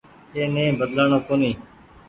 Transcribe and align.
اي 0.35 0.43
ني 0.53 0.63
بدلآڻو 0.79 1.17
ڪونيٚ۔ 1.27 1.57